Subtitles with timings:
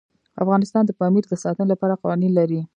[0.43, 2.61] افغانستان د پامیر د ساتنې لپاره قوانین لري.